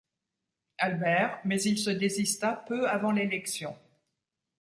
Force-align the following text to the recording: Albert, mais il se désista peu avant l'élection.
Albert, 0.79 1.39
mais 1.45 1.61
il 1.61 1.77
se 1.77 1.91
désista 1.91 2.65
peu 2.67 2.89
avant 2.89 3.11
l'élection. 3.11 3.77